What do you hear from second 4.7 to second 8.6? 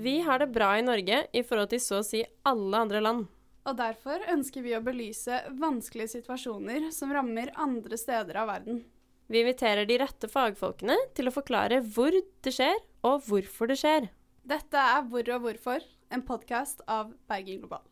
å belyse vanskelige situasjoner som rammer andre steder av